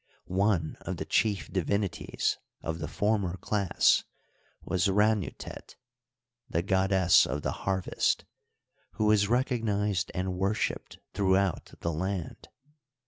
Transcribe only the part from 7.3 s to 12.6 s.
the harvest, who was recognized and worshiped throughout the land.